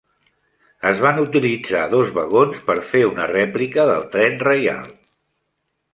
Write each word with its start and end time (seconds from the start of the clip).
Es 0.91 1.01
van 1.05 1.19
utilitzar 1.23 1.83
dos 1.91 2.09
vagons 2.17 2.65
per 2.71 2.77
fer 2.95 3.05
una 3.11 3.29
rèplica 3.35 3.89
del 3.91 4.11
tren 4.17 4.43
reial. 4.49 4.93